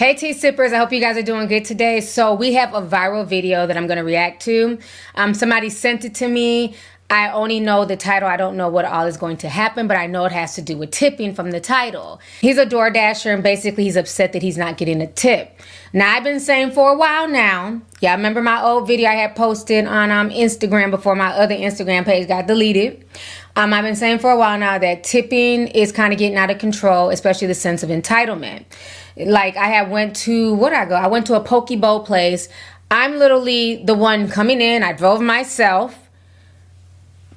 Hey 0.00 0.14
tea 0.14 0.32
sippers, 0.32 0.72
I 0.72 0.78
hope 0.78 0.94
you 0.94 0.98
guys 0.98 1.18
are 1.18 1.22
doing 1.22 1.46
good 1.46 1.66
today. 1.66 2.00
So 2.00 2.32
we 2.32 2.54
have 2.54 2.72
a 2.72 2.80
viral 2.80 3.26
video 3.26 3.66
that 3.66 3.76
I'm 3.76 3.86
gonna 3.86 4.02
react 4.02 4.40
to. 4.44 4.78
Um, 5.14 5.34
somebody 5.34 5.68
sent 5.68 6.06
it 6.06 6.14
to 6.14 6.26
me. 6.26 6.74
I 7.10 7.30
only 7.32 7.60
know 7.60 7.84
the 7.84 7.98
title. 7.98 8.26
I 8.26 8.38
don't 8.38 8.56
know 8.56 8.70
what 8.70 8.86
all 8.86 9.04
is 9.04 9.18
going 9.18 9.36
to 9.38 9.50
happen, 9.50 9.88
but 9.88 9.98
I 9.98 10.06
know 10.06 10.24
it 10.24 10.32
has 10.32 10.54
to 10.54 10.62
do 10.62 10.78
with 10.78 10.92
tipping 10.92 11.34
from 11.34 11.50
the 11.50 11.60
title. 11.60 12.18
He's 12.40 12.56
a 12.56 12.64
door 12.64 12.88
dasher 12.88 13.32
and 13.32 13.42
basically 13.42 13.84
he's 13.84 13.96
upset 13.96 14.32
that 14.32 14.42
he's 14.42 14.56
not 14.56 14.78
getting 14.78 15.02
a 15.02 15.06
tip. 15.06 15.60
Now 15.92 16.14
I've 16.14 16.24
been 16.24 16.40
saying 16.40 16.70
for 16.70 16.92
a 16.92 16.96
while 16.96 17.28
now, 17.28 17.82
y'all 18.00 18.12
remember 18.12 18.40
my 18.40 18.62
old 18.62 18.86
video 18.86 19.10
I 19.10 19.16
had 19.16 19.36
posted 19.36 19.86
on 19.86 20.10
um, 20.10 20.30
Instagram 20.30 20.90
before 20.90 21.14
my 21.14 21.28
other 21.28 21.54
Instagram 21.54 22.06
page 22.06 22.26
got 22.26 22.46
deleted. 22.46 23.04
Um, 23.56 23.72
I've 23.72 23.84
been 23.84 23.96
saying 23.96 24.20
for 24.20 24.30
a 24.30 24.36
while 24.36 24.58
now 24.58 24.78
that 24.78 25.04
tipping 25.04 25.68
is 25.68 25.92
kind 25.92 26.12
of 26.12 26.18
getting 26.18 26.36
out 26.36 26.50
of 26.50 26.58
control, 26.58 27.10
especially 27.10 27.48
the 27.48 27.54
sense 27.54 27.82
of 27.82 27.90
entitlement. 27.90 28.64
Like 29.16 29.56
I 29.56 29.66
had 29.66 29.90
went 29.90 30.16
to, 30.16 30.54
what 30.54 30.72
I 30.72 30.84
go? 30.84 30.94
I 30.94 31.08
went 31.08 31.26
to 31.26 31.34
a 31.34 31.40
poke 31.40 31.68
bowl 31.80 32.00
place. 32.04 32.48
I'm 32.90 33.18
literally 33.18 33.84
the 33.84 33.94
one 33.94 34.28
coming 34.28 34.60
in. 34.60 34.82
I 34.82 34.92
drove 34.92 35.20
myself 35.20 36.10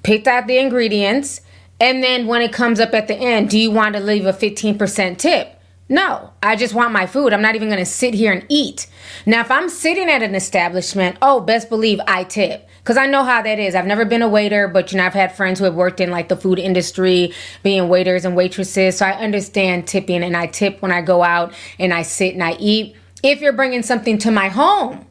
picked 0.03 0.27
out 0.27 0.47
the 0.47 0.57
ingredients, 0.57 1.41
and 1.79 2.03
then 2.03 2.27
when 2.27 2.41
it 2.41 2.53
comes 2.53 2.79
up 2.79 2.93
at 2.93 3.07
the 3.07 3.16
end, 3.16 3.49
do 3.49 3.57
you 3.57 3.71
want 3.71 3.95
to 3.95 4.01
leave 4.01 4.25
a 4.25 4.33
15% 4.33 5.17
tip? 5.17 5.59
No, 5.94 6.31
I 6.41 6.55
just 6.55 6.73
want 6.73 6.91
my 6.91 7.05
food. 7.05 7.33
I'm 7.33 7.44
not 7.44 7.53
even 7.53 7.69
to 7.69 7.86
sit 7.86 8.16
here 8.16 8.31
and 8.31 8.44
eat. 8.49 8.88
Now, 9.27 9.41
if 9.41 9.52
I'm 9.52 9.69
sitting 9.69 10.09
at 10.09 10.23
an 10.23 10.33
establishment, 10.33 11.19
oh, 11.22 11.39
best 11.39 11.69
believe 11.69 12.00
I 12.08 12.23
tip. 12.23 12.67
Because 12.80 12.97
I 12.97 13.05
know 13.05 13.23
how 13.23 13.44
that 13.44 13.59
is. 13.59 13.75
I've 13.75 13.85
never 13.85 14.03
been 14.03 14.23
a 14.23 14.27
waiter, 14.27 14.67
but 14.67 14.91
you 14.91 14.97
know, 14.97 15.05
I've 15.05 15.13
had 15.13 15.35
friends 15.35 15.59
who 15.59 15.66
have 15.66 15.75
worked 15.75 16.00
in 16.00 16.09
like 16.09 16.30
the 16.30 16.35
food 16.35 16.58
industry, 16.58 17.31
being 17.61 17.89
waiters 17.89 18.25
and 18.25 18.35
waitresses. 18.35 18.97
So 18.97 19.05
I 19.05 19.11
understand 19.11 19.88
tipping 19.88 20.23
and 20.23 20.35
I 20.35 20.47
tip 20.47 20.81
when 20.81 20.91
I 20.91 21.03
go 21.03 21.22
out 21.22 21.53
and 21.77 21.94
I 21.94 22.02
sit 22.02 22.33
and 22.33 22.44
I 22.44 22.53
eat. 22.53 22.95
If 23.22 23.39
you're 23.39 23.53
bringing 23.53 23.83
something 23.83 24.17
to 24.17 24.31
my 24.31 24.50
home, 24.50 25.05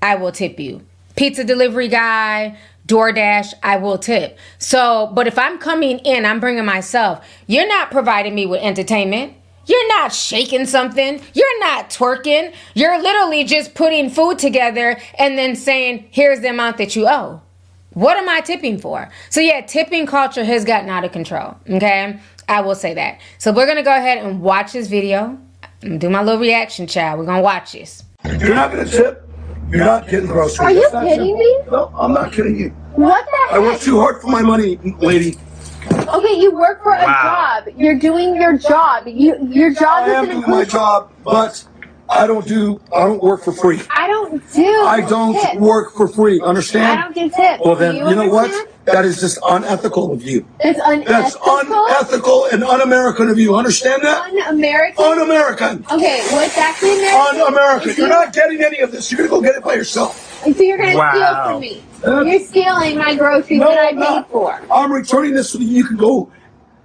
I 0.00 0.14
will 0.14 0.32
tip 0.32 0.58
you. 0.58 0.86
Pizza 1.16 1.44
delivery 1.44 1.88
guy, 1.88 2.56
DoorDash, 2.88 3.52
I 3.62 3.76
will 3.76 3.98
tip. 3.98 4.38
So, 4.56 5.12
but 5.14 5.26
if 5.26 5.38
I'm 5.38 5.58
coming 5.58 5.98
in, 5.98 6.24
I'm 6.24 6.40
bringing 6.40 6.64
myself, 6.64 7.22
you're 7.46 7.68
not 7.68 7.90
providing 7.90 8.34
me 8.34 8.46
with 8.46 8.62
entertainment. 8.62 9.34
You're 9.66 9.88
not 9.88 10.12
shaking 10.12 10.66
something. 10.66 11.20
You're 11.32 11.60
not 11.60 11.90
twerking. 11.90 12.54
You're 12.74 13.00
literally 13.00 13.44
just 13.44 13.74
putting 13.74 14.10
food 14.10 14.38
together 14.38 14.98
and 15.18 15.38
then 15.38 15.56
saying, 15.56 16.08
here's 16.10 16.40
the 16.40 16.50
amount 16.50 16.78
that 16.78 16.94
you 16.96 17.08
owe. 17.08 17.40
What 17.90 18.16
am 18.16 18.28
I 18.28 18.40
tipping 18.40 18.78
for? 18.78 19.08
So, 19.30 19.40
yeah, 19.40 19.60
tipping 19.60 20.06
culture 20.06 20.44
has 20.44 20.64
gotten 20.64 20.88
out 20.90 21.04
of 21.04 21.12
control. 21.12 21.56
Okay. 21.70 22.18
I 22.48 22.60
will 22.60 22.74
say 22.74 22.92
that. 22.94 23.20
So, 23.38 23.52
we're 23.52 23.66
going 23.66 23.76
to 23.78 23.84
go 23.84 23.96
ahead 23.96 24.18
and 24.18 24.42
watch 24.42 24.72
this 24.72 24.88
video. 24.88 25.38
do 25.80 26.10
my 26.10 26.22
little 26.22 26.40
reaction, 26.40 26.86
child. 26.86 27.20
We're 27.20 27.26
going 27.26 27.38
to 27.38 27.42
watch 27.42 27.72
this. 27.72 28.02
You're 28.24 28.54
not 28.54 28.72
going 28.72 28.84
to 28.84 28.90
tip. 28.90 29.28
You're 29.70 29.84
not 29.84 30.08
getting 30.08 30.26
groceries. 30.26 30.60
Are 30.60 30.72
you 30.72 30.88
kidding 30.90 31.10
simple. 31.10 31.38
me? 31.38 31.58
No, 31.70 31.92
I'm 31.94 32.12
not 32.12 32.32
kidding 32.32 32.58
you. 32.58 32.70
What 32.94 33.24
the 33.24 33.56
I 33.56 33.58
work 33.58 33.80
too 33.80 33.98
hard 33.98 34.20
for 34.20 34.28
my 34.28 34.42
money, 34.42 34.76
lady. 34.98 35.36
Okay, 36.14 36.40
you 36.40 36.52
work 36.52 36.82
for 36.82 36.92
a 36.92 37.02
job. 37.02 37.64
You're 37.76 37.98
doing 37.98 38.36
your 38.36 38.56
job. 38.56 39.06
You 39.06 39.36
your 39.50 39.72
job 39.72 40.06
is 40.06 40.14
I 40.14 40.18
am 40.18 40.26
doesn't 40.26 40.40
doing 40.42 40.50
my 40.50 40.64
job, 40.64 41.10
but 41.24 41.64
I 42.08 42.26
don't 42.26 42.46
do. 42.46 42.80
I 42.94 43.00
don't 43.00 43.22
work 43.22 43.42
for 43.42 43.52
free. 43.52 43.80
I 43.90 44.06
don't 44.06 44.52
do. 44.52 44.82
I 44.84 45.00
don't 45.00 45.34
tips. 45.34 45.56
work 45.56 45.92
for 45.94 46.06
free. 46.06 46.40
Understand? 46.40 47.00
I 47.00 47.02
don't 47.02 47.14
do 47.14 47.28
tips. 47.30 47.62
Well, 47.64 47.74
Do 47.74 47.80
then 47.80 47.96
you, 47.96 48.14
know 48.14 48.28
what? 48.28 48.68
That 48.84 49.04
is 49.04 49.18
just 49.18 49.38
unethical 49.48 50.12
of 50.12 50.22
you. 50.22 50.46
It's 50.60 50.78
unethical. 50.84 51.12
That's 51.12 51.36
unethical. 51.36 51.86
unethical 51.86 52.44
and 52.52 52.64
un-American 52.64 53.30
of 53.30 53.38
you. 53.38 53.56
Understand 53.56 54.02
that? 54.02 54.30
Un-American. 54.30 55.04
Un-American. 55.04 55.86
okay, 55.90 56.20
what's 56.30 56.58
actually 56.58 56.98
American? 56.98 57.40
Un-American. 57.40 57.94
You're 57.96 58.08
not 58.08 58.32
getting 58.34 58.62
any 58.62 58.80
of 58.80 58.92
this. 58.92 59.10
You're 59.10 59.18
gonna 59.18 59.30
go 59.30 59.40
get 59.40 59.56
it 59.56 59.64
by 59.64 59.74
yourself. 59.74 60.23
So 60.52 60.62
you're 60.62 60.78
gonna 60.78 60.94
Wow. 60.96 61.10
steal 61.12 61.52
from 61.52 61.60
me. 61.60 61.82
You're 62.04 62.40
stealing 62.40 62.98
my 62.98 63.14
groceries 63.14 63.60
No, 63.60 63.70
that 63.70 63.78
I 63.78 63.88
I'm 63.88 63.96
not. 63.98 64.24
paid 64.28 64.32
for. 64.32 64.60
I'm 64.70 64.92
returning 64.92 65.34
this 65.34 65.50
so 65.50 65.58
that 65.58 65.64
you 65.64 65.84
can 65.84 65.96
go 65.96 66.30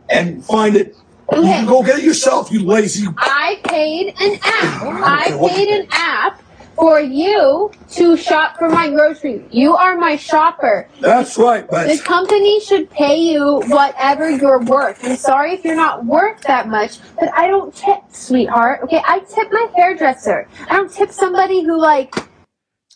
and 0.10 0.44
find 0.46 0.76
it. 0.76 0.96
You 1.32 1.40
Okay. 1.40 1.54
can 1.58 1.66
go 1.68 1.84
get 1.84 2.00
it 2.00 2.06
yourself, 2.06 2.52
you 2.52 2.66
lazy. 2.66 3.08
I 3.18 3.60
paid 3.66 4.16
an 4.20 4.40
app. 4.44 4.82
I 4.84 5.38
paid 5.48 5.70
an 5.70 5.88
app 5.92 6.42
for 6.76 7.00
you 7.02 7.72
to 7.92 8.18
shop 8.18 8.58
for 8.58 8.70
my 8.70 8.90
groceries. 8.90 9.44
You 9.52 9.76
are 9.76 9.96
my 9.98 10.16
shopper. 10.16 10.90
That's 11.02 11.38
right, 11.38 11.68
but 11.70 11.88
The 11.88 11.98
company 12.04 12.60
should 12.62 12.90
pay 12.90 13.18
you 13.18 13.62
whatever 13.68 14.30
you're 14.30 14.62
worth. 14.64 15.04
I'm 15.04 15.18
sorry 15.18 15.54
if 15.54 15.64
you're 15.66 15.76
not 15.76 16.06
worth 16.06 16.42
that 16.44 16.70
much, 16.70 17.00
but 17.20 17.30
I 17.38 17.48
don't 17.48 17.76
tip, 17.76 18.00
sweetheart. 18.12 18.82
Okay, 18.84 19.02
I 19.06 19.20
tip 19.20 19.50
my 19.52 19.68
hairdresser. 19.76 20.48
I 20.70 20.76
don't 20.78 20.92
tip 20.92 21.12
somebody 21.12 21.64
who 21.64 21.78
like 21.80 22.16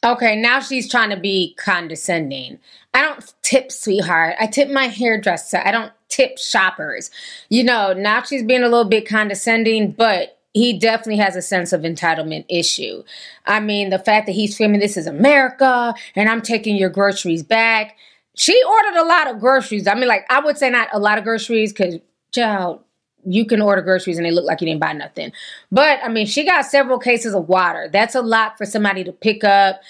Okay, 0.03 0.35
now 0.35 0.59
she's 0.59 0.89
trying 0.89 1.11
to 1.11 1.17
be 1.17 1.55
condescending. 1.57 2.59
I 2.93 3.01
don't 3.01 3.33
tip, 3.41 3.71
sweetheart. 3.71 4.35
I 4.39 4.47
tip 4.47 4.69
my 4.69 4.87
hairdresser. 4.87 5.61
I 5.63 5.71
don't 5.71 5.93
tip 6.09 6.37
shoppers. 6.37 7.09
You 7.49 7.63
know, 7.63 7.93
now 7.93 8.21
she's 8.23 8.43
being 8.43 8.63
a 8.63 8.69
little 8.69 8.85
bit 8.85 9.07
condescending, 9.07 9.91
but 9.91 10.39
he 10.53 10.77
definitely 10.77 11.17
has 11.17 11.35
a 11.35 11.41
sense 11.41 11.73
of 11.73 11.81
entitlement 11.81 12.45
issue. 12.49 13.03
I 13.45 13.59
mean, 13.59 13.89
the 13.89 13.99
fact 13.99 14.27
that 14.27 14.33
he's 14.33 14.53
screaming, 14.53 14.81
This 14.81 14.97
is 14.97 15.07
America, 15.07 15.95
and 16.15 16.29
I'm 16.29 16.41
taking 16.41 16.75
your 16.75 16.89
groceries 16.89 17.41
back. 17.41 17.95
She 18.35 18.59
ordered 18.63 18.99
a 18.99 19.05
lot 19.05 19.27
of 19.27 19.39
groceries. 19.39 19.87
I 19.87 19.95
mean, 19.95 20.07
like, 20.07 20.25
I 20.29 20.41
would 20.41 20.57
say 20.57 20.69
not 20.69 20.89
a 20.91 20.99
lot 20.99 21.17
of 21.17 21.23
groceries 21.23 21.71
because, 21.71 21.95
child, 22.31 22.81
you 23.25 23.45
can 23.45 23.61
order 23.61 23.81
groceries 23.81 24.17
and 24.17 24.25
they 24.25 24.31
look 24.31 24.45
like 24.45 24.61
you 24.61 24.67
didn't 24.67 24.81
buy 24.81 24.93
nothing. 24.93 25.31
But 25.71 25.99
I 26.03 26.09
mean, 26.09 26.25
she 26.25 26.45
got 26.45 26.65
several 26.65 26.99
cases 26.99 27.33
of 27.35 27.47
water. 27.49 27.89
That's 27.91 28.15
a 28.15 28.21
lot 28.21 28.57
for 28.57 28.65
somebody 28.65 29.03
to 29.03 29.11
pick 29.11 29.43
up, 29.43 29.81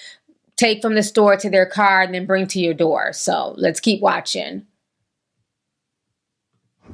take 0.56 0.82
from 0.82 0.94
the 0.94 1.02
store 1.02 1.36
to 1.36 1.50
their 1.50 1.66
car, 1.66 2.02
and 2.02 2.14
then 2.14 2.26
bring 2.26 2.46
to 2.48 2.60
your 2.60 2.74
door. 2.74 3.12
So 3.12 3.54
let's 3.58 3.80
keep 3.80 4.00
watching. 4.00 4.66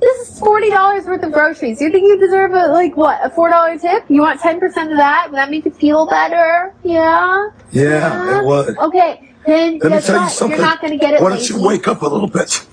this 0.01 0.29
is 0.31 0.39
forty 0.39 0.71
dollars 0.71 1.05
worth 1.07 1.23
of 1.23 1.33
groceries. 1.33 1.81
You 1.81 1.91
think 1.91 2.05
you 2.05 2.19
deserve 2.19 2.53
a 2.53 2.69
like 2.69 2.97
what 2.97 3.21
a 3.25 3.31
four 3.31 3.51
dollar 3.51 3.79
tip? 3.79 4.05
You 4.09 4.23
want 4.23 4.41
ten 4.41 4.59
percent 4.61 4.93
of 4.93 4.99
that? 4.99 5.29
Would 5.31 5.37
that 5.37 5.51
make 5.51 5.65
you 5.65 5.71
feel 5.73 6.07
better? 6.07 6.75
Yeah. 6.85 7.51
yeah, 7.73 8.41
it 8.41 8.45
would. 8.47 8.79
Okay, 8.79 9.35
then 9.47 9.79
Let 9.79 9.85
me 9.85 9.89
guess 9.99 10.07
tell 10.07 10.23
you 10.23 10.31
something. 10.31 10.59
You're 10.59 10.67
not 10.67 10.81
gonna 10.81 10.97
get 10.99 11.15
it. 11.15 11.23
Why 11.23 11.31
don't 11.31 11.39
lazy. 11.39 11.55
you 11.55 11.63
wake 11.63 11.89
up 11.89 12.03
a 12.03 12.07
little 12.07 12.29
bit? 12.29 12.67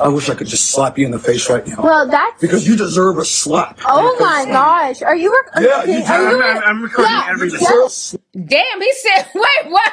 I 0.00 0.08
wish 0.08 0.28
I 0.28 0.34
could 0.34 0.46
just 0.46 0.70
slap 0.70 0.98
you 0.98 1.04
in 1.06 1.10
the 1.12 1.18
face 1.18 1.48
right 1.50 1.66
now. 1.66 1.82
Well, 1.82 2.08
that's. 2.08 2.40
Because 2.40 2.66
you 2.66 2.76
deserve 2.76 3.18
a 3.18 3.24
slap. 3.24 3.78
Oh 3.86 4.16
my 4.20 4.44
gosh! 4.46 5.02
Are 5.02 5.16
you? 5.16 5.32
Rec- 5.32 5.62
Yeah, 5.64 5.84
you 5.84 6.02
are 6.04 6.30
do. 6.30 6.36
you 6.36 6.42
I'm, 6.42 6.62
I'm 6.64 6.82
recording 6.82 7.12
Yeah, 7.12 7.26
everything. 7.30 7.60
You 7.60 7.66
deserve 7.66 7.86
a 7.86 7.90
slap. 7.90 8.22
Damn, 8.46 8.80
he 8.80 8.92
said, 8.94 9.26
wait, 9.34 9.70
what? 9.70 9.92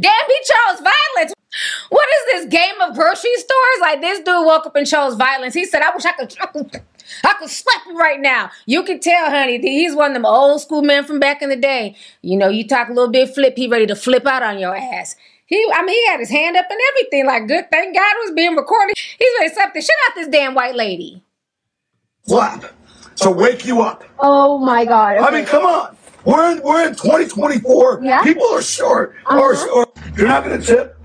Damn, 0.00 0.26
he 0.26 0.38
chose 0.44 0.80
violence. 0.80 1.34
What 1.90 2.08
is 2.08 2.32
this 2.32 2.46
game 2.52 2.80
of 2.80 2.94
grocery 2.94 3.34
stores? 3.36 3.78
Like 3.80 4.00
this 4.00 4.18
dude 4.20 4.46
woke 4.46 4.66
up 4.66 4.76
and 4.76 4.86
chose 4.86 5.14
violence. 5.16 5.54
He 5.54 5.64
said, 5.66 5.82
I 5.82 5.94
wish 5.94 6.04
I 6.04 6.12
could, 6.12 6.34
I 7.24 7.34
could, 7.34 7.48
slap 7.50 7.82
you 7.86 7.96
right 7.98 8.20
now. 8.20 8.50
You 8.66 8.82
can 8.82 9.00
tell, 9.00 9.30
honey, 9.30 9.58
that 9.58 9.66
he's 9.66 9.94
one 9.94 10.10
of 10.10 10.14
them 10.14 10.26
old 10.26 10.60
school 10.60 10.82
men 10.82 11.04
from 11.04 11.18
back 11.20 11.42
in 11.42 11.48
the 11.48 11.56
day. 11.56 11.96
You 12.22 12.36
know, 12.38 12.48
you 12.48 12.66
talk 12.66 12.88
a 12.88 12.92
little 12.92 13.10
bit 13.10 13.34
flip, 13.34 13.54
he 13.56 13.68
ready 13.68 13.86
to 13.86 13.96
flip 13.96 14.26
out 14.26 14.42
on 14.42 14.58
your 14.58 14.74
ass. 14.76 15.16
He, 15.46 15.64
I 15.74 15.82
mean, 15.84 15.94
he 16.02 16.06
had 16.08 16.20
his 16.20 16.30
hand 16.30 16.56
up 16.56 16.66
and 16.70 16.80
everything. 16.92 17.26
Like, 17.26 17.46
good, 17.46 17.70
thank 17.70 17.94
God 17.94 18.12
it 18.16 18.24
was 18.28 18.34
being 18.34 18.56
recorded. 18.56 18.96
He's 19.18 19.28
ready 19.38 19.50
to 19.50 19.54
slap 19.54 19.74
the 19.74 19.80
shit 19.82 19.94
out 20.08 20.14
this 20.14 20.28
damn 20.28 20.54
white 20.54 20.74
lady. 20.74 21.22
slap 22.26 22.64
to 23.16 23.30
wake 23.30 23.66
you 23.66 23.82
up. 23.82 24.04
Oh 24.18 24.58
my 24.58 24.84
god! 24.86 25.18
I 25.18 25.30
mean, 25.30 25.44
come 25.44 25.64
on. 25.66 25.96
We're 26.24 26.52
in, 26.52 26.62
we're 26.62 26.86
in 26.86 26.94
2024. 26.94 28.00
Yeah. 28.02 28.22
People 28.22 28.46
are 28.46 28.62
short. 28.62 29.14
Are 29.26 29.52
Uh-huh. 29.52 29.66
short. 29.66 29.98
You're 30.16 30.28
not 30.28 30.44
going 30.44 30.60
to 30.60 30.66
tip. 30.66 30.96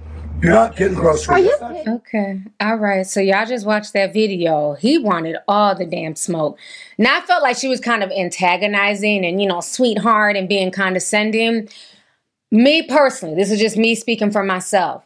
You're 0.41 0.53
not 0.53 0.75
getting 0.75 0.95
groceries. 0.95 1.29
Are 1.61 1.73
you? 1.73 1.83
Okay. 1.87 2.39
All 2.61 2.75
right. 2.75 3.07
So 3.07 3.19
y'all 3.19 3.47
just 3.47 3.65
watched 3.65 3.93
that 3.93 4.13
video. 4.13 4.73
He 4.73 4.99
wanted 4.99 5.37
all 5.47 5.73
the 5.73 5.85
damn 5.85 6.15
smoke. 6.15 6.59
Now 6.99 7.17
I 7.17 7.21
felt 7.21 7.41
like 7.41 7.57
she 7.57 7.67
was 7.67 7.79
kind 7.79 8.03
of 8.03 8.11
antagonizing 8.11 9.25
and, 9.25 9.41
you 9.41 9.47
know, 9.47 9.61
sweetheart 9.61 10.35
and 10.35 10.47
being 10.47 10.71
condescending. 10.71 11.69
Me 12.51 12.83
personally, 12.83 13.35
this 13.35 13.49
is 13.49 13.59
just 13.59 13.77
me 13.77 13.95
speaking 13.95 14.29
for 14.29 14.43
myself. 14.43 15.03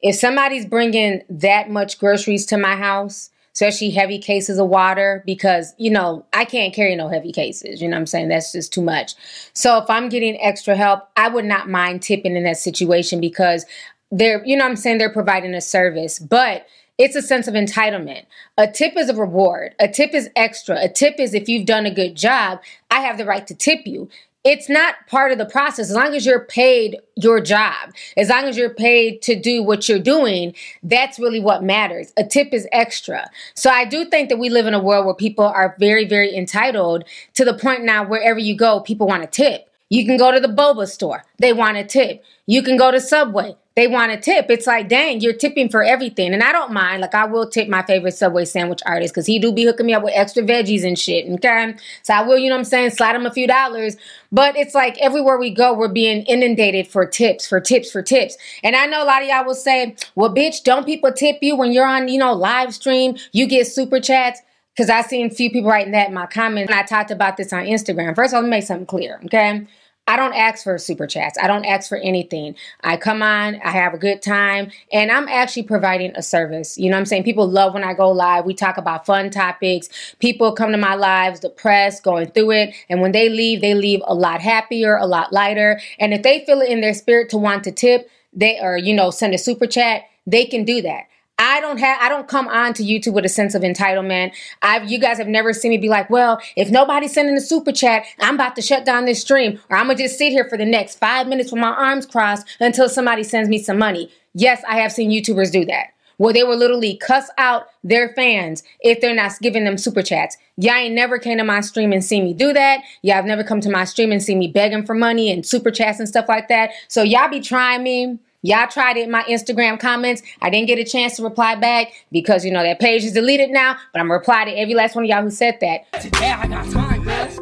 If 0.00 0.16
somebody's 0.16 0.66
bringing 0.66 1.22
that 1.30 1.70
much 1.70 2.00
groceries 2.00 2.44
to 2.46 2.58
my 2.58 2.74
house, 2.74 3.30
especially 3.54 3.90
heavy 3.90 4.18
cases 4.18 4.58
of 4.58 4.66
water, 4.66 5.22
because, 5.26 5.74
you 5.78 5.90
know, 5.90 6.24
I 6.32 6.44
can't 6.44 6.74
carry 6.74 6.96
no 6.96 7.08
heavy 7.08 7.32
cases. 7.32 7.82
You 7.82 7.88
know 7.88 7.96
what 7.96 8.00
I'm 8.00 8.06
saying? 8.06 8.28
That's 8.28 8.50
just 8.50 8.72
too 8.72 8.82
much. 8.82 9.14
So 9.52 9.78
if 9.78 9.88
I'm 9.90 10.08
getting 10.08 10.40
extra 10.40 10.74
help, 10.74 11.08
I 11.16 11.28
would 11.28 11.44
not 11.44 11.68
mind 11.68 12.02
tipping 12.02 12.34
in 12.34 12.44
that 12.44 12.56
situation 12.56 13.20
because 13.20 13.66
they're, 14.12 14.44
you 14.44 14.56
know 14.56 14.64
I'm 14.64 14.76
saying, 14.76 14.98
they're 14.98 15.12
providing 15.12 15.54
a 15.54 15.60
service. 15.60 16.20
But 16.20 16.66
it's 16.98 17.16
a 17.16 17.22
sense 17.22 17.48
of 17.48 17.54
entitlement. 17.54 18.26
A 18.56 18.70
tip 18.70 18.96
is 18.96 19.08
a 19.08 19.16
reward. 19.16 19.74
A 19.80 19.88
tip 19.88 20.14
is 20.14 20.30
extra. 20.36 20.78
A 20.80 20.88
tip 20.88 21.18
is 21.18 21.34
if 21.34 21.48
you've 21.48 21.66
done 21.66 21.86
a 21.86 21.94
good 21.94 22.14
job, 22.14 22.60
I 22.90 23.00
have 23.00 23.18
the 23.18 23.24
right 23.24 23.46
to 23.48 23.54
tip 23.54 23.86
you 23.86 24.08
it's 24.44 24.68
not 24.68 24.94
part 25.06 25.30
of 25.30 25.38
the 25.38 25.46
process. 25.46 25.88
As 25.90 25.94
long 25.94 26.14
as 26.14 26.26
you're 26.26 26.44
paid 26.44 26.98
your 27.14 27.40
job, 27.40 27.92
as 28.16 28.28
long 28.28 28.44
as 28.44 28.56
you're 28.56 28.74
paid 28.74 29.22
to 29.22 29.38
do 29.38 29.62
what 29.62 29.88
you're 29.88 30.00
doing, 30.00 30.54
that's 30.82 31.18
really 31.18 31.40
what 31.40 31.62
matters. 31.62 32.12
A 32.16 32.24
tip 32.24 32.52
is 32.52 32.66
extra. 32.72 33.30
So 33.54 33.70
I 33.70 33.84
do 33.84 34.04
think 34.04 34.28
that 34.30 34.38
we 34.38 34.48
live 34.48 34.66
in 34.66 34.74
a 34.74 34.82
world 34.82 35.06
where 35.06 35.14
people 35.14 35.44
are 35.44 35.76
very, 35.78 36.04
very 36.06 36.34
entitled 36.34 37.04
to 37.34 37.44
the 37.44 37.54
point 37.54 37.84
now 37.84 38.04
wherever 38.04 38.38
you 38.38 38.56
go, 38.56 38.80
people 38.80 39.06
want 39.06 39.22
a 39.22 39.28
tip. 39.28 39.68
You 39.90 40.06
can 40.06 40.16
go 40.16 40.32
to 40.32 40.40
the 40.40 40.48
boba 40.48 40.88
store, 40.88 41.24
they 41.38 41.52
want 41.52 41.76
a 41.76 41.84
tip. 41.84 42.24
You 42.46 42.62
can 42.62 42.76
go 42.76 42.90
to 42.90 43.00
Subway, 43.00 43.56
they 43.74 43.86
want 43.86 44.12
a 44.12 44.18
tip. 44.18 44.46
It's 44.50 44.66
like, 44.66 44.88
dang, 44.88 45.20
you're 45.20 45.32
tipping 45.32 45.68
for 45.68 45.82
everything. 45.82 46.34
And 46.34 46.42
I 46.42 46.52
don't 46.52 46.72
mind. 46.72 47.00
Like, 47.00 47.14
I 47.14 47.24
will 47.24 47.48
tip 47.48 47.68
my 47.68 47.82
favorite 47.82 48.12
Subway 48.12 48.44
sandwich 48.44 48.80
artist 48.84 49.14
because 49.14 49.26
he 49.26 49.38
do 49.38 49.50
be 49.52 49.64
hooking 49.64 49.86
me 49.86 49.94
up 49.94 50.02
with 50.02 50.12
extra 50.14 50.42
veggies 50.42 50.84
and 50.84 50.98
shit. 50.98 51.26
Okay. 51.30 51.74
So 52.02 52.14
I 52.14 52.22
will, 52.22 52.36
you 52.36 52.48
know 52.50 52.56
what 52.56 52.60
I'm 52.60 52.64
saying, 52.64 52.90
slide 52.90 53.16
him 53.16 53.24
a 53.24 53.32
few 53.32 53.46
dollars. 53.46 53.96
But 54.30 54.56
it's 54.56 54.74
like 54.74 54.98
everywhere 54.98 55.38
we 55.38 55.50
go, 55.50 55.72
we're 55.72 55.88
being 55.88 56.22
inundated 56.24 56.86
for 56.86 57.06
tips, 57.06 57.46
for 57.46 57.60
tips, 57.60 57.90
for 57.90 58.02
tips. 58.02 58.36
And 58.62 58.76
I 58.76 58.86
know 58.86 59.02
a 59.02 59.06
lot 59.06 59.22
of 59.22 59.28
y'all 59.28 59.44
will 59.44 59.54
say, 59.54 59.96
well, 60.14 60.34
bitch, 60.34 60.64
don't 60.64 60.84
people 60.84 61.12
tip 61.12 61.38
you 61.40 61.56
when 61.56 61.72
you're 61.72 61.86
on, 61.86 62.08
you 62.08 62.18
know, 62.18 62.34
live 62.34 62.74
stream? 62.74 63.16
You 63.32 63.46
get 63.46 63.66
super 63.66 64.00
chats. 64.00 64.40
Because 64.74 64.88
I 64.88 65.02
seen 65.02 65.26
a 65.26 65.30
few 65.30 65.50
people 65.50 65.70
writing 65.70 65.92
that 65.92 66.08
in 66.08 66.14
my 66.14 66.24
comments. 66.24 66.72
And 66.72 66.80
I 66.80 66.82
talked 66.82 67.10
about 67.10 67.36
this 67.36 67.52
on 67.52 67.64
Instagram. 67.64 68.16
First, 68.16 68.32
of 68.32 68.36
all, 68.36 68.40
let 68.40 68.46
me 68.46 68.50
make 68.56 68.64
something 68.64 68.86
clear, 68.86 69.20
okay? 69.26 69.66
I 70.08 70.16
don't 70.16 70.34
ask 70.34 70.64
for 70.64 70.76
super 70.78 71.06
chats. 71.06 71.38
I 71.40 71.46
don't 71.46 71.64
ask 71.64 71.88
for 71.88 71.96
anything. 71.96 72.56
I 72.80 72.96
come 72.96 73.22
on, 73.22 73.60
I 73.62 73.70
have 73.70 73.94
a 73.94 73.98
good 73.98 74.20
time, 74.20 74.72
and 74.92 75.12
I'm 75.12 75.28
actually 75.28 75.62
providing 75.62 76.12
a 76.16 76.22
service. 76.22 76.76
You 76.76 76.90
know 76.90 76.98
I'm 76.98 77.06
saying? 77.06 77.22
People 77.22 77.48
love 77.48 77.72
when 77.72 77.84
I 77.84 77.94
go 77.94 78.10
live. 78.10 78.44
We 78.44 78.54
talk 78.54 78.78
about 78.78 79.06
fun 79.06 79.30
topics. 79.30 79.88
People 80.18 80.52
come 80.54 80.72
to 80.72 80.78
my 80.78 80.96
lives 80.96 81.38
depressed, 81.40 82.02
going 82.02 82.26
through 82.32 82.50
it, 82.50 82.74
and 82.88 83.00
when 83.00 83.12
they 83.12 83.28
leave, 83.28 83.60
they 83.60 83.74
leave 83.74 84.00
a 84.04 84.14
lot 84.14 84.40
happier, 84.40 84.96
a 84.96 85.06
lot 85.06 85.32
lighter. 85.32 85.80
And 86.00 86.12
if 86.12 86.22
they 86.22 86.44
feel 86.44 86.60
it 86.60 86.68
in 86.68 86.80
their 86.80 86.94
spirit 86.94 87.30
to 87.30 87.38
want 87.38 87.62
to 87.64 87.72
tip, 87.72 88.10
they 88.32 88.58
or 88.60 88.76
you 88.76 88.94
know, 88.94 89.10
send 89.10 89.34
a 89.34 89.38
super 89.38 89.66
chat, 89.68 90.02
they 90.26 90.46
can 90.46 90.64
do 90.64 90.82
that. 90.82 91.04
I 91.38 91.60
don't 91.60 91.78
have 91.78 91.98
I 92.00 92.08
don't 92.08 92.28
come 92.28 92.48
on 92.48 92.74
to 92.74 92.82
YouTube 92.82 93.14
with 93.14 93.24
a 93.24 93.28
sense 93.28 93.54
of 93.54 93.62
entitlement. 93.62 94.32
I've 94.62 94.90
you 94.90 94.98
guys 94.98 95.18
have 95.18 95.28
never 95.28 95.52
seen 95.52 95.70
me 95.70 95.78
be 95.78 95.88
like, 95.88 96.08
well, 96.08 96.40
if 96.56 96.70
nobody's 96.70 97.12
sending 97.12 97.36
a 97.36 97.40
super 97.40 97.72
chat, 97.72 98.04
I'm 98.20 98.36
about 98.36 98.54
to 98.56 98.62
shut 98.62 98.84
down 98.84 99.06
this 99.06 99.20
stream, 99.20 99.58
or 99.68 99.76
I'm 99.76 99.86
gonna 99.86 99.98
just 99.98 100.18
sit 100.18 100.30
here 100.30 100.48
for 100.48 100.56
the 100.56 100.64
next 100.64 100.98
five 100.98 101.26
minutes 101.26 101.50
with 101.50 101.60
my 101.60 101.70
arms 101.70 102.06
crossed 102.06 102.46
until 102.60 102.88
somebody 102.88 103.24
sends 103.24 103.48
me 103.48 103.58
some 103.58 103.78
money. 103.78 104.10
Yes, 104.34 104.62
I 104.68 104.76
have 104.76 104.92
seen 104.92 105.10
YouTubers 105.10 105.50
do 105.50 105.64
that. 105.66 105.88
Where 106.18 106.32
they 106.32 106.44
will 106.44 106.56
literally 106.56 106.96
cuss 106.96 107.28
out 107.38 107.66
their 107.82 108.10
fans 108.10 108.62
if 108.80 109.00
they're 109.00 109.14
not 109.14 109.32
giving 109.40 109.64
them 109.64 109.76
super 109.76 110.02
chats. 110.02 110.36
Y'all 110.56 110.74
ain't 110.74 110.94
never 110.94 111.18
came 111.18 111.38
to 111.38 111.44
my 111.44 111.60
stream 111.60 111.92
and 111.92 112.04
seen 112.04 112.24
me 112.24 112.34
do 112.34 112.52
that. 112.52 112.80
Y'all 113.00 113.16
have 113.16 113.24
never 113.24 113.42
come 113.42 113.60
to 113.62 113.70
my 113.70 113.84
stream 113.84 114.12
and 114.12 114.22
seen 114.22 114.38
me 114.38 114.46
begging 114.46 114.86
for 114.86 114.94
money 114.94 115.32
and 115.32 115.44
super 115.44 115.70
chats 115.70 115.98
and 115.98 116.08
stuff 116.08 116.28
like 116.28 116.48
that. 116.48 116.70
So 116.86 117.02
y'all 117.02 117.28
be 117.28 117.40
trying 117.40 117.82
me 117.82 118.18
Y'all 118.44 118.66
tried 118.66 118.96
it 118.96 119.04
in 119.04 119.10
my 119.10 119.22
Instagram 119.24 119.78
comments. 119.78 120.20
I 120.40 120.50
didn't 120.50 120.66
get 120.66 120.76
a 120.76 120.84
chance 120.84 121.14
to 121.14 121.22
reply 121.22 121.54
back 121.54 121.92
because, 122.10 122.44
you 122.44 122.50
know, 122.50 122.64
that 122.64 122.80
page 122.80 123.04
is 123.04 123.12
deleted 123.12 123.50
now, 123.50 123.76
but 123.92 124.00
I'm 124.00 124.08
going 124.08 124.18
to 124.18 124.20
reply 124.20 124.46
to 124.46 124.50
every 124.50 124.74
last 124.74 124.96
one 124.96 125.04
of 125.04 125.10
y'all 125.10 125.22
who 125.22 125.30
said 125.30 125.58
that. 125.60 125.92
Today 126.02 126.32
I 126.32 126.48
got 126.48 126.68
time, 126.72 127.04
cuz. 127.04 127.36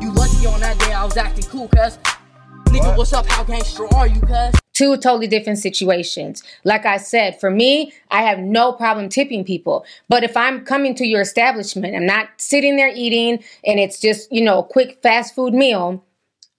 You 0.00 0.12
lucky 0.12 0.46
on 0.46 0.60
that 0.60 0.76
day 0.78 0.92
I 0.92 1.04
was 1.04 1.16
acting 1.16 1.42
cool, 1.50 1.66
cuz. 1.66 1.98
Nigga, 2.66 2.96
what's 2.96 3.12
up? 3.12 3.26
How 3.26 3.42
gangster 3.42 3.92
are 3.96 4.06
you, 4.06 4.20
cuz? 4.20 4.54
Two 4.72 4.96
totally 4.98 5.26
different 5.26 5.58
situations. 5.58 6.44
Like 6.62 6.86
I 6.86 6.98
said, 6.98 7.40
for 7.40 7.50
me, 7.50 7.92
I 8.12 8.22
have 8.22 8.38
no 8.38 8.72
problem 8.72 9.08
tipping 9.08 9.42
people. 9.42 9.84
But 10.08 10.22
if 10.22 10.36
I'm 10.36 10.64
coming 10.64 10.94
to 10.94 11.06
your 11.06 11.22
establishment, 11.22 11.96
I'm 11.96 12.06
not 12.06 12.28
sitting 12.36 12.76
there 12.76 12.92
eating 12.94 13.42
and 13.64 13.80
it's 13.80 13.98
just, 13.98 14.30
you 14.30 14.44
know, 14.44 14.60
a 14.60 14.64
quick 14.64 15.00
fast 15.02 15.34
food 15.34 15.54
meal, 15.54 16.04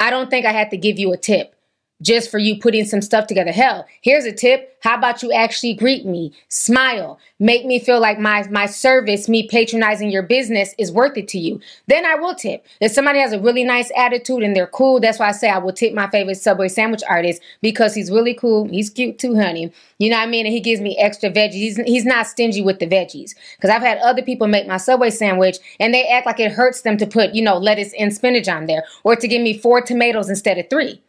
I 0.01 0.10
don't 0.10 0.30
think 0.30 0.45
I 0.45 0.51
have 0.51 0.72
to 0.72 0.77
give 0.77 1.00
you 1.00 1.13
a 1.13 1.18
tip 1.18 1.55
just 2.01 2.30
for 2.30 2.38
you 2.38 2.59
putting 2.59 2.86
some 2.86 3.01
stuff 3.01 3.27
together. 3.27 3.51
Hell, 3.51 3.86
here's 4.01 4.25
a 4.25 4.31
tip. 4.31 4.77
How 4.81 4.97
about 4.97 5.24
you 5.24 5.31
actually 5.31 5.74
greet 5.74 6.06
me, 6.06 6.31
smile, 6.47 7.18
make 7.39 7.65
me 7.65 7.80
feel 7.80 8.00
like 8.00 8.19
my 8.19 8.47
my 8.50 8.68
service, 8.68 9.27
me 9.27 9.47
patronizing 9.47 10.12
your 10.12 10.21
business 10.21 10.75
is 10.77 10.92
worth 10.92 11.18
it 11.18 11.27
to 11.30 11.39
you. 11.39 11.59
Then 11.88 12.06
I 12.06 12.15
will 12.15 12.36
tip. 12.36 12.65
If 12.80 12.92
somebody 12.92 13.19
has 13.19 13.33
a 13.33 13.39
really 13.39 13.63
nice 13.63 13.92
attitude 13.95 14.44
and 14.44 14.56
they're 14.56 14.68
cool, 14.68 15.00
that's 15.00 15.18
why 15.18 15.30
I 15.30 15.31
say 15.31 15.50
I 15.50 15.57
will 15.57 15.74
tip 15.74 15.94
my 15.94 16.07
favorite 16.09 16.36
Subway 16.36 16.68
sandwich 16.68 17.01
artist 17.09 17.42
because 17.62 17.95
he's 17.95 18.12
really 18.12 18.36
cool. 18.36 18.68
He's 18.68 18.89
cute 18.89 19.18
too, 19.18 19.36
honey. 19.36 19.71
You 19.98 20.09
know 20.12 20.18
what 20.18 20.27
I 20.27 20.30
mean? 20.30 20.45
And 20.45 20.53
he 20.53 20.59
gives 20.59 20.81
me 20.81 20.98
extra 20.98 21.31
veggies. 21.31 21.53
He's, 21.53 21.77
he's 21.77 22.06
not 22.06 22.27
stingy 22.27 22.62
with 22.62 22.80
the 22.80 22.88
veggies. 22.88 23.33
Because 23.56 23.69
I've 23.69 23.81
had 23.81 23.98
other 24.00 24.21
people 24.21 24.48
make 24.48 24.68
my 24.68 24.77
Subway 24.77 25.09
sandwich 25.09 25.57
and 25.80 25.94
they 25.94 26.07
act 26.07 26.25
like 26.25 26.39
it 26.39 26.51
hurts 26.51 26.81
them 26.81 26.98
to 26.98 27.07
put, 27.07 27.33
you 27.33 27.41
know, 27.41 27.57
lettuce 27.57 27.94
and 27.98 28.13
spinach 28.13 28.48
on 28.48 28.68
there 28.68 28.83
or 29.03 29.15
to 29.15 29.27
give 29.27 29.41
me 29.41 29.57
four 29.57 29.81
tomatoes 29.81 30.30
instead 30.30 30.57
of 30.57 30.69
three. 30.69 31.01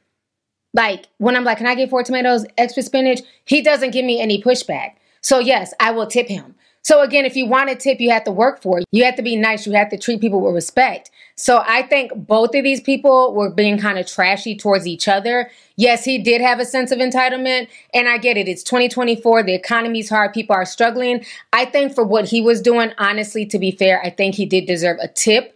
Like 0.76 1.08
when 1.16 1.34
I'm 1.34 1.42
like, 1.44 1.58
can 1.58 1.66
I 1.66 1.74
get 1.74 1.88
four 1.88 2.02
tomatoes, 2.02 2.44
extra 2.58 2.82
spinach? 2.82 3.20
He 3.46 3.62
doesn't 3.62 3.90
give 3.90 4.04
me 4.04 4.20
any 4.20 4.42
pushback. 4.42 4.92
So 5.22 5.38
yes, 5.38 5.72
I 5.80 5.90
will 5.90 6.06
tip 6.06 6.28
him. 6.28 6.54
So 6.82 7.02
again, 7.02 7.24
if 7.24 7.34
you 7.34 7.46
want 7.46 7.70
a 7.70 7.74
tip, 7.74 7.98
you 7.98 8.10
have 8.10 8.22
to 8.24 8.30
work 8.30 8.62
for 8.62 8.78
it. 8.78 8.84
You 8.92 9.04
have 9.06 9.16
to 9.16 9.22
be 9.22 9.34
nice. 9.34 9.66
You 9.66 9.72
have 9.72 9.88
to 9.88 9.98
treat 9.98 10.20
people 10.20 10.40
with 10.40 10.54
respect. 10.54 11.10
So 11.34 11.64
I 11.66 11.82
think 11.82 12.12
both 12.14 12.54
of 12.54 12.62
these 12.62 12.80
people 12.80 13.34
were 13.34 13.50
being 13.50 13.76
kind 13.76 13.98
of 13.98 14.06
trashy 14.06 14.54
towards 14.54 14.86
each 14.86 15.08
other. 15.08 15.50
Yes, 15.74 16.04
he 16.04 16.18
did 16.18 16.40
have 16.40 16.60
a 16.60 16.64
sense 16.64 16.92
of 16.92 16.98
entitlement, 16.98 17.68
and 17.92 18.08
I 18.08 18.18
get 18.18 18.36
it. 18.36 18.46
It's 18.46 18.62
2024. 18.62 19.42
The 19.42 19.54
economy's 19.54 20.08
hard. 20.08 20.32
People 20.32 20.54
are 20.54 20.64
struggling. 20.64 21.24
I 21.52 21.64
think 21.64 21.92
for 21.92 22.04
what 22.04 22.26
he 22.26 22.40
was 22.40 22.62
doing, 22.62 22.92
honestly, 22.98 23.46
to 23.46 23.58
be 23.58 23.72
fair, 23.72 24.00
I 24.02 24.10
think 24.10 24.36
he 24.36 24.46
did 24.46 24.66
deserve 24.66 24.98
a 25.02 25.08
tip 25.08 25.55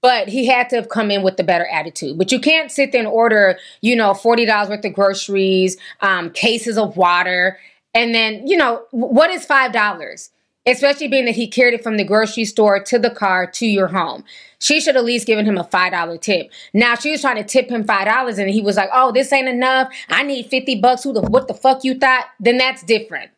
but 0.00 0.28
he 0.28 0.46
had 0.46 0.68
to 0.70 0.76
have 0.76 0.88
come 0.88 1.10
in 1.10 1.22
with 1.22 1.36
the 1.36 1.44
better 1.44 1.66
attitude. 1.66 2.18
But 2.18 2.32
you 2.32 2.40
can't 2.40 2.70
sit 2.70 2.92
there 2.92 3.00
and 3.00 3.08
order, 3.08 3.58
you 3.80 3.96
know, 3.96 4.12
$40 4.12 4.68
worth 4.68 4.84
of 4.84 4.92
groceries, 4.92 5.76
um, 6.00 6.30
cases 6.30 6.78
of 6.78 6.96
water, 6.96 7.58
and 7.94 8.14
then, 8.14 8.46
you 8.46 8.56
know, 8.56 8.84
what 8.90 9.30
is 9.30 9.46
$5? 9.46 10.30
Especially 10.66 11.08
being 11.08 11.24
that 11.24 11.34
he 11.34 11.48
carried 11.48 11.74
it 11.74 11.82
from 11.82 11.96
the 11.96 12.04
grocery 12.04 12.44
store 12.44 12.82
to 12.84 12.98
the 12.98 13.10
car 13.10 13.46
to 13.46 13.66
your 13.66 13.88
home. 13.88 14.22
She 14.60 14.80
should 14.80 14.96
at 14.96 15.04
least 15.04 15.26
given 15.26 15.46
him 15.46 15.56
a 15.56 15.64
$5 15.64 16.20
tip. 16.20 16.50
Now 16.74 16.94
she 16.94 17.10
was 17.10 17.22
trying 17.22 17.36
to 17.36 17.44
tip 17.44 17.70
him 17.70 17.84
$5 17.84 18.38
and 18.38 18.50
he 18.50 18.60
was 18.60 18.76
like, 18.76 18.90
oh, 18.92 19.12
this 19.12 19.32
ain't 19.32 19.48
enough. 19.48 19.88
I 20.10 20.22
need 20.22 20.46
50 20.46 20.80
bucks. 20.80 21.04
Who 21.04 21.12
the, 21.12 21.22
what 21.22 21.48
the 21.48 21.54
fuck 21.54 21.84
you 21.84 21.98
thought? 21.98 22.26
Then 22.38 22.58
that's 22.58 22.82
different. 22.82 23.30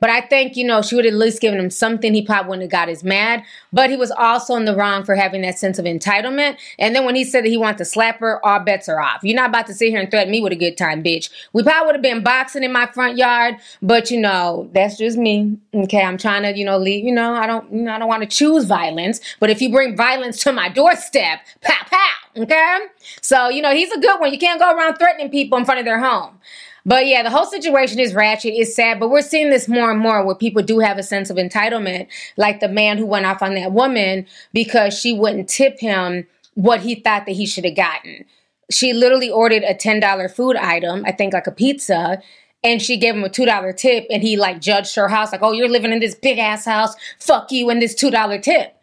But 0.00 0.10
I 0.10 0.22
think, 0.22 0.56
you 0.56 0.66
know, 0.66 0.82
she 0.82 0.96
would 0.96 1.06
at 1.06 1.14
least 1.14 1.40
given 1.40 1.60
him 1.60 1.70
something. 1.70 2.14
He 2.14 2.22
probably 2.22 2.48
wouldn't 2.48 2.62
have 2.62 2.70
got 2.70 2.88
as 2.88 3.04
mad. 3.04 3.44
But 3.72 3.90
he 3.90 3.96
was 3.96 4.10
also 4.10 4.56
in 4.56 4.64
the 4.64 4.74
wrong 4.74 5.04
for 5.04 5.14
having 5.14 5.42
that 5.42 5.58
sense 5.58 5.78
of 5.78 5.84
entitlement. 5.84 6.56
And 6.78 6.94
then 6.96 7.04
when 7.04 7.14
he 7.14 7.24
said 7.24 7.44
that 7.44 7.50
he 7.50 7.56
wanted 7.56 7.78
to 7.78 7.84
slap 7.84 8.18
her, 8.20 8.44
all 8.44 8.60
bets 8.60 8.88
are 8.88 9.00
off. 9.00 9.20
You're 9.22 9.36
not 9.36 9.50
about 9.50 9.66
to 9.66 9.74
sit 9.74 9.90
here 9.90 10.00
and 10.00 10.10
threaten 10.10 10.30
me 10.30 10.40
with 10.40 10.52
a 10.52 10.56
good 10.56 10.76
time, 10.76 11.02
bitch. 11.02 11.30
We 11.52 11.62
probably 11.62 11.86
would 11.86 11.94
have 11.96 12.02
been 12.02 12.22
boxing 12.22 12.64
in 12.64 12.72
my 12.72 12.86
front 12.86 13.18
yard, 13.18 13.56
but 13.82 14.10
you 14.10 14.20
know, 14.20 14.68
that's 14.72 14.96
just 14.96 15.18
me. 15.18 15.58
Okay, 15.74 16.02
I'm 16.02 16.18
trying 16.18 16.42
to, 16.42 16.58
you 16.58 16.64
know, 16.64 16.78
leave, 16.78 17.04
you 17.04 17.12
know, 17.12 17.34
I 17.34 17.46
don't 17.46 17.70
you 17.72 17.82
know, 17.82 17.92
I 17.92 17.98
don't 17.98 18.08
want 18.08 18.22
to 18.22 18.28
choose 18.28 18.64
violence. 18.64 19.20
But 19.38 19.50
if 19.50 19.60
you 19.60 19.70
bring 19.70 19.96
violence 19.96 20.42
to 20.44 20.52
my 20.52 20.68
doorstep, 20.68 21.40
pow 21.60 21.84
pow. 21.86 22.42
Okay? 22.42 22.78
So, 23.20 23.48
you 23.48 23.62
know, 23.62 23.74
he's 23.74 23.90
a 23.92 24.00
good 24.00 24.20
one. 24.20 24.32
You 24.32 24.38
can't 24.38 24.60
go 24.60 24.74
around 24.74 24.96
threatening 24.96 25.30
people 25.30 25.58
in 25.58 25.64
front 25.64 25.80
of 25.80 25.84
their 25.84 26.00
home. 26.00 26.38
But 26.86 27.06
yeah, 27.06 27.22
the 27.22 27.30
whole 27.30 27.46
situation 27.46 27.98
is 27.98 28.14
ratchet. 28.14 28.54
It's 28.54 28.74
sad, 28.74 28.98
but 29.00 29.10
we're 29.10 29.22
seeing 29.22 29.50
this 29.50 29.68
more 29.68 29.90
and 29.90 30.00
more 30.00 30.24
where 30.24 30.34
people 30.34 30.62
do 30.62 30.78
have 30.78 30.98
a 30.98 31.02
sense 31.02 31.30
of 31.30 31.36
entitlement, 31.36 32.08
like 32.36 32.60
the 32.60 32.68
man 32.68 32.98
who 32.98 33.06
went 33.06 33.26
off 33.26 33.42
on 33.42 33.54
that 33.54 33.72
woman 33.72 34.26
because 34.52 34.98
she 34.98 35.12
wouldn't 35.12 35.48
tip 35.48 35.78
him 35.80 36.26
what 36.54 36.80
he 36.80 36.94
thought 36.94 37.26
that 37.26 37.32
he 37.32 37.46
should 37.46 37.64
have 37.64 37.76
gotten. 37.76 38.24
She 38.70 38.92
literally 38.92 39.30
ordered 39.30 39.62
a 39.62 39.74
$10 39.74 40.34
food 40.34 40.56
item, 40.56 41.04
I 41.04 41.12
think 41.12 41.32
like 41.32 41.46
a 41.46 41.52
pizza, 41.52 42.22
and 42.62 42.80
she 42.80 42.96
gave 42.96 43.14
him 43.14 43.24
a 43.24 43.28
$2 43.28 43.76
tip 43.76 44.06
and 44.10 44.22
he 44.22 44.36
like 44.36 44.60
judged 44.60 44.94
her 44.96 45.08
house 45.08 45.32
like, 45.32 45.42
"Oh, 45.42 45.52
you're 45.52 45.68
living 45.68 45.92
in 45.92 46.00
this 46.00 46.14
big 46.14 46.38
ass 46.38 46.64
house. 46.64 46.94
Fuck 47.18 47.50
you 47.50 47.70
and 47.70 47.80
this 47.80 47.94
$2 47.94 48.38
tip." 48.38 48.76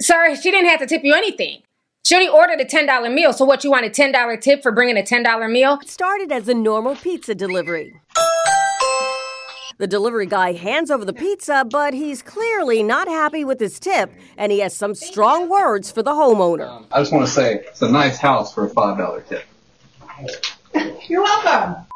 Sir, 0.00 0.34
she 0.36 0.50
didn't 0.50 0.68
have 0.68 0.80
to 0.80 0.86
tip 0.86 1.04
you 1.04 1.14
anything. 1.14 1.62
She 2.06 2.14
only 2.14 2.28
ordered 2.28 2.60
a 2.60 2.66
$10 2.66 3.14
meal, 3.14 3.32
so 3.32 3.46
what, 3.46 3.64
you 3.64 3.70
want 3.70 3.86
a 3.86 3.88
$10 3.88 4.40
tip 4.42 4.62
for 4.62 4.70
bringing 4.70 4.98
a 4.98 5.02
$10 5.02 5.50
meal? 5.50 5.78
It 5.80 5.88
started 5.88 6.30
as 6.30 6.46
a 6.48 6.52
normal 6.52 6.96
pizza 6.96 7.34
delivery. 7.34 7.98
The 9.78 9.86
delivery 9.86 10.26
guy 10.26 10.52
hands 10.52 10.90
over 10.90 11.06
the 11.06 11.14
pizza, 11.14 11.64
but 11.64 11.94
he's 11.94 12.20
clearly 12.20 12.82
not 12.82 13.08
happy 13.08 13.42
with 13.42 13.58
his 13.58 13.80
tip, 13.80 14.12
and 14.36 14.52
he 14.52 14.58
has 14.58 14.76
some 14.76 14.94
strong 14.94 15.48
words 15.48 15.90
for 15.90 16.02
the 16.02 16.10
homeowner. 16.10 16.84
I 16.92 17.00
just 17.00 17.10
want 17.10 17.24
to 17.24 17.32
say 17.32 17.54
it's 17.54 17.80
a 17.80 17.90
nice 17.90 18.18
house 18.18 18.52
for 18.52 18.66
a 18.66 18.70
$5 18.70 19.26
tip. 19.26 19.46
You're 21.08 21.22
welcome. 21.22 21.86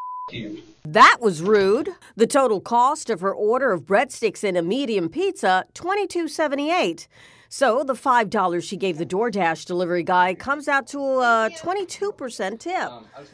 That 0.87 1.19
was 1.21 1.43
rude. 1.43 1.91
The 2.17 2.27
total 2.27 2.63
cost 2.63 3.11
of 3.11 3.21
her 3.21 3.35
order 3.35 3.73
of 3.73 3.83
breadsticks 3.83 4.43
and 4.43 4.57
a 4.57 4.63
medium 4.63 5.11
pizza, 5.11 5.67
$22.78. 5.75 7.09
So 7.51 7.83
the 7.83 7.95
$5 7.95 8.63
she 8.63 8.77
gave 8.77 8.99
the 8.99 9.07
DoorDash 9.07 9.65
delivery 9.65 10.03
guy 10.03 10.35
comes 10.35 10.69
out 10.69 10.87
to 10.89 10.99
a 10.99 11.51
22% 11.59 12.59
tip. 12.61 12.91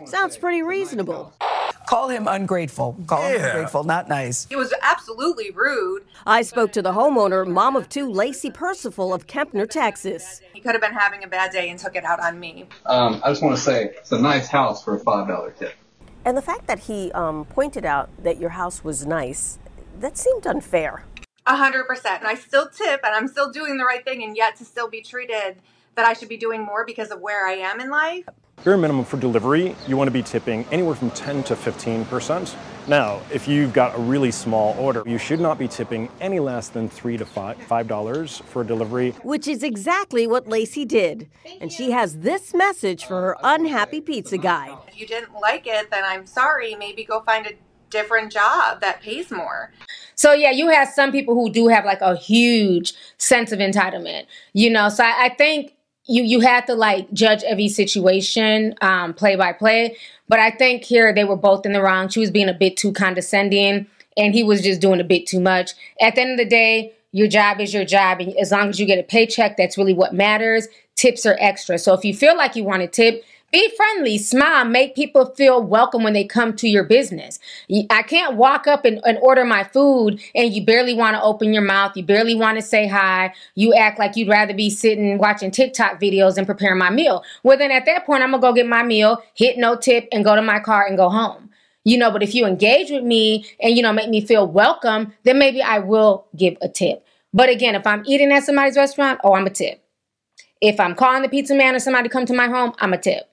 Sounds 0.06 0.37
pretty 0.37 0.62
reasonable. 0.62 1.33
Call 1.88 2.09
him 2.09 2.28
ungrateful. 2.28 2.97
Call 3.06 3.23
him 3.23 3.42
ungrateful, 3.42 3.83
not 3.85 4.09
nice. 4.09 4.47
It 4.50 4.56
was 4.56 4.73
absolutely 4.83 5.50
rude. 5.50 6.04
I 6.26 6.42
spoke 6.42 6.73
to 6.73 6.83
the 6.83 6.92
homeowner, 6.92 7.47
mom 7.47 7.75
of 7.75 7.88
two, 7.88 8.09
Lacey 8.09 8.50
Percival 8.50 9.12
of 9.12 9.26
Kempner, 9.26 9.68
Texas. 9.68 10.40
He 10.52 10.61
could 10.61 10.73
have 10.73 10.80
been 10.80 10.94
having 10.94 11.25
a 11.25 11.28
bad 11.28 11.50
day 11.50 11.68
and 11.68 11.78
took 11.78 11.97
it 11.97 12.04
out 12.04 12.21
on 12.21 12.38
me. 12.38 12.66
Um, 12.87 13.21
I 13.25 13.30
just 13.30 13.42
want 13.42 13.56
to 13.56 13.61
say 13.61 13.87
it's 13.99 14.12
a 14.12 14.18
nice 14.18 14.47
house 14.47 14.83
for 14.85 14.94
a 14.94 15.00
five 15.00 15.26
dollar 15.28 15.50
tip. 15.50 15.75
And 16.25 16.37
the 16.37 16.42
fact 16.42 16.68
that 16.68 16.78
he 16.78 17.12
um, 17.12 17.44
pointed 17.47 17.85
out 17.85 18.09
that 18.23 18.40
your 18.40 18.50
house 18.50 18.83
was 18.83 19.04
nice, 19.04 19.59
that 20.00 20.16
seemed 20.16 20.47
unfair. 20.47 21.04
A 21.46 21.56
hundred 21.56 21.86
percent. 21.86 22.20
And 22.20 22.28
I 22.28 22.34
still 22.34 22.68
tip 22.68 23.00
and 23.04 23.14
I'm 23.14 23.28
still 23.28 23.50
doing 23.50 23.76
the 23.76 23.84
right 23.84 24.02
thing 24.02 24.22
and 24.22 24.36
yet 24.36 24.56
to 24.56 24.64
still 24.64 24.88
be 24.88 25.02
treated 25.02 25.56
that 25.94 26.06
I 26.06 26.14
should 26.14 26.28
be 26.28 26.38
doing 26.38 26.62
more 26.62 26.84
because 26.86 27.10
of 27.10 27.20
where 27.20 27.46
I 27.46 27.52
am 27.52 27.80
in 27.80 27.90
life. 27.90 28.24
Bare 28.64 28.78
minimum 28.78 29.04
for 29.04 29.18
delivery, 29.18 29.76
you 29.86 29.96
want 29.96 30.08
to 30.08 30.12
be 30.12 30.22
tipping 30.22 30.64
anywhere 30.72 30.94
from 30.94 31.10
10 31.10 31.42
to 31.44 31.54
15%. 31.54 32.56
Now, 32.88 33.20
if 33.30 33.46
you've 33.46 33.74
got 33.74 33.94
a 33.94 34.00
really 34.00 34.30
small 34.30 34.74
order, 34.78 35.02
you 35.04 35.18
should 35.18 35.40
not 35.40 35.58
be 35.58 35.68
tipping 35.68 36.08
any 36.20 36.40
less 36.40 36.68
than 36.68 36.88
three 36.88 37.18
to 37.18 37.26
five 37.26 37.58
five 37.64 37.88
dollars 37.88 38.38
for 38.46 38.62
a 38.62 38.66
delivery. 38.66 39.10
Which 39.22 39.46
is 39.46 39.62
exactly 39.62 40.26
what 40.26 40.48
Lacey 40.48 40.86
did. 40.86 41.28
And 41.60 41.70
she 41.70 41.90
has 41.90 42.20
this 42.20 42.54
message 42.54 43.04
for 43.04 43.20
her 43.20 43.36
unhappy 43.42 44.00
pizza 44.00 44.38
guy. 44.38 44.76
If 44.88 44.98
you 44.98 45.06
didn't 45.06 45.34
like 45.34 45.66
it, 45.66 45.90
then 45.90 46.04
I'm 46.04 46.26
sorry. 46.26 46.74
Maybe 46.74 47.04
go 47.04 47.20
find 47.20 47.46
a 47.46 47.52
different 47.90 48.32
job 48.32 48.80
that 48.80 49.00
pays 49.02 49.30
more. 49.30 49.72
So 50.14 50.33
yeah, 50.33 50.50
you 50.50 50.68
have 50.68 50.88
some 50.88 51.12
people 51.12 51.35
who 51.35 51.50
do 51.50 51.68
have 51.68 51.85
like 51.85 52.00
a 52.00 52.16
huge 52.16 52.94
sense 53.18 53.52
of 53.52 53.59
entitlement, 53.59 54.26
you 54.52 54.71
know. 54.71 54.88
So 54.88 55.04
I, 55.04 55.26
I 55.26 55.28
think 55.30 55.75
you 56.06 56.23
you 56.23 56.40
have 56.40 56.66
to 56.66 56.75
like 56.75 57.12
judge 57.12 57.42
every 57.44 57.68
situation 57.68 58.75
um, 58.80 59.14
play 59.14 59.37
by 59.37 59.52
play. 59.52 59.97
But 60.28 60.40
I 60.40 60.50
think 60.50 60.85
here 60.85 61.12
they 61.12 61.25
were 61.25 61.37
both 61.37 61.66
in 61.66 61.73
the 61.73 61.83
wrong. 61.83 62.09
She 62.09 62.21
was 62.21 62.30
being 62.30 62.49
a 62.49 62.54
bit 62.54 62.76
too 62.76 62.92
condescending, 62.92 63.87
and 64.16 64.35
he 64.35 64.42
was 64.42 64.62
just 64.62 64.80
doing 64.80 65.00
a 65.00 65.04
bit 65.04 65.26
too 65.26 65.40
much. 65.40 65.73
At 66.00 66.14
the 66.14 66.23
end 66.23 66.33
of 66.33 66.38
the 66.38 66.44
day, 66.44 66.92
your 67.12 67.28
job 67.28 67.61
is 67.61 67.75
your 67.75 67.85
job, 67.85 68.21
and 68.21 68.37
as 68.37 68.52
long 68.52 68.68
as 68.68 68.80
you 68.80 68.87
get 68.87 68.99
a 68.99 69.02
paycheck, 69.02 69.56
that's 69.56 69.78
really 69.78 69.94
what 69.94 70.14
matters. 70.14 70.68
Tips 70.97 71.26
are 71.26 71.37
extra. 71.40 71.78
So 71.78 71.92
if 71.92 72.04
you 72.04 72.14
feel 72.14 72.37
like 72.37 72.56
you 72.56 72.64
want 72.64 72.83
a 72.83 72.87
tip, 72.87 73.25
be 73.54 73.70
friendly, 73.76 74.18
smile, 74.18 74.64
make 74.64 74.96
people 74.96 75.26
feel 75.37 75.62
welcome 75.62 76.02
when 76.02 76.12
they 76.12 76.25
come 76.25 76.56
to 76.56 76.68
your 76.68 76.82
business. 76.82 77.38
I 77.88 78.02
can't 78.02 78.34
walk 78.34 78.66
up 78.66 78.84
and, 78.84 79.00
and 79.06 79.16
order 79.23 79.44
my 79.44 79.62
food 79.62 80.20
and 80.34 80.52
you 80.52 80.66
barely 80.66 80.92
want 80.92 81.14
to 81.14 81.23
open 81.23 81.52
your 81.52 81.62
mouth. 81.62 81.96
You 81.96 82.02
barely 82.02 82.34
want 82.34 82.58
to 82.58 82.62
say 82.62 82.88
hi. 82.88 83.32
You 83.54 83.73
act 83.73 84.00
like 84.00 84.16
you'd 84.16 84.28
rather 84.28 84.54
be 84.54 84.70
sitting 84.70 85.18
watching 85.18 85.52
TikTok 85.52 86.00
videos 86.00 86.37
and 86.37 86.49
preparing 86.49 86.80
my 86.80 86.90
meal. 86.90 87.23
Well, 87.44 87.56
then 87.56 87.70
at 87.70 87.87
that 87.87 88.04
point, 88.04 88.25
I'm 88.25 88.32
going 88.32 88.40
to 88.40 88.49
go 88.49 88.52
get 88.54 88.66
my 88.66 88.82
meal, 88.82 89.23
hit 89.34 89.56
no 89.56 89.76
tip, 89.76 90.08
and 90.11 90.25
go 90.25 90.34
to 90.34 90.42
my 90.42 90.58
car 90.58 90.84
and 90.84 90.96
go 90.96 91.08
home. 91.08 91.50
You 91.84 91.96
know, 91.96 92.11
but 92.11 92.25
if 92.25 92.34
you 92.34 92.46
engage 92.46 92.90
with 92.90 93.04
me 93.04 93.46
and, 93.61 93.76
you 93.76 93.84
know, 93.84 93.92
make 93.92 94.11
me 94.11 94.20
feel 94.20 94.49
welcome, 94.49 95.12
then 95.23 95.38
maybe 95.38 95.62
I 95.62 95.78
will 95.78 96.26
give 96.34 96.56
a 96.61 96.68
tip. 96.68 97.06
But 97.32 97.50
again, 97.50 97.76
if 97.76 97.87
I'm 97.87 98.02
eating 98.04 98.32
at 98.32 98.42
somebody's 98.42 98.76
restaurant, 98.76 99.20
oh, 99.23 99.34
I'm 99.34 99.46
a 99.46 99.50
tip. 99.50 99.80
If 100.61 100.80
I'm 100.80 100.96
calling 100.96 101.23
the 101.23 101.28
pizza 101.28 101.54
man 101.54 101.76
or 101.76 101.78
somebody 101.78 102.08
come 102.08 102.26
to 102.26 102.34
my 102.34 102.49
home, 102.49 102.73
I'm 102.80 102.92
a 102.92 102.99
tip. 102.99 103.30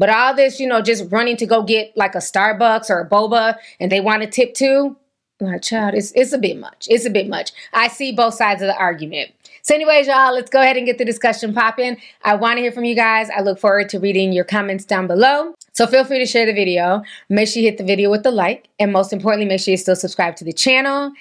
But 0.00 0.08
all 0.08 0.34
this, 0.34 0.58
you 0.58 0.66
know, 0.66 0.80
just 0.80 1.12
running 1.12 1.36
to 1.36 1.46
go 1.46 1.62
get 1.62 1.94
like 1.94 2.14
a 2.14 2.18
Starbucks 2.18 2.88
or 2.88 3.00
a 3.00 3.08
boba 3.08 3.56
and 3.78 3.92
they 3.92 4.00
want 4.00 4.22
to 4.22 4.28
tip 4.28 4.54
too, 4.54 4.96
my 5.42 5.58
child, 5.58 5.92
it's, 5.92 6.10
it's 6.12 6.32
a 6.32 6.38
bit 6.38 6.58
much. 6.58 6.86
It's 6.88 7.04
a 7.04 7.10
bit 7.10 7.28
much. 7.28 7.52
I 7.74 7.88
see 7.88 8.10
both 8.10 8.32
sides 8.32 8.62
of 8.62 8.68
the 8.68 8.76
argument. 8.76 9.32
So, 9.60 9.74
anyways, 9.74 10.06
y'all, 10.06 10.32
let's 10.32 10.48
go 10.48 10.62
ahead 10.62 10.78
and 10.78 10.86
get 10.86 10.96
the 10.96 11.04
discussion 11.04 11.52
popping. 11.52 11.98
I 12.24 12.34
want 12.34 12.56
to 12.56 12.62
hear 12.62 12.72
from 12.72 12.84
you 12.84 12.94
guys. 12.94 13.28
I 13.28 13.42
look 13.42 13.58
forward 13.58 13.90
to 13.90 13.98
reading 13.98 14.32
your 14.32 14.44
comments 14.44 14.86
down 14.86 15.06
below. 15.06 15.54
So, 15.72 15.86
feel 15.86 16.04
free 16.04 16.18
to 16.18 16.26
share 16.26 16.46
the 16.46 16.54
video. 16.54 17.02
Make 17.28 17.48
sure 17.48 17.62
you 17.62 17.68
hit 17.68 17.76
the 17.76 17.84
video 17.84 18.10
with 18.10 18.22
the 18.22 18.30
like. 18.30 18.68
And 18.78 18.92
most 18.92 19.12
importantly, 19.12 19.46
make 19.46 19.60
sure 19.60 19.72
you 19.72 19.78
still 19.78 19.96
subscribe 19.96 20.34
to 20.36 20.44
the 20.44 20.52
channel. 20.54 21.12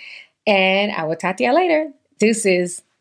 And 0.48 0.94
I 0.94 1.04
will 1.04 1.18
talk 1.18 1.36
to 1.38 1.44
y'all 1.44 1.56
later. 1.56 1.92
Deuces. 2.18 2.82